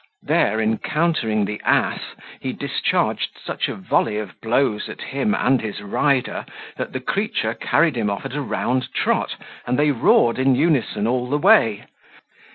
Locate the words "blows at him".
4.41-5.35